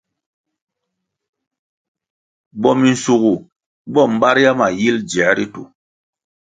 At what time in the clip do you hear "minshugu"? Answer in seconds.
2.79-3.33